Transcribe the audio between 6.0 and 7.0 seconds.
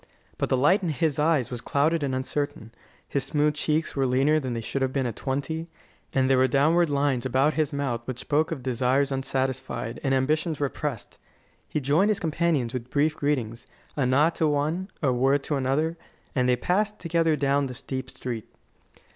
and there were downward